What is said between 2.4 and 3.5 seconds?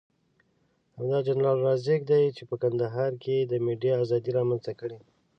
په کندهار کې یې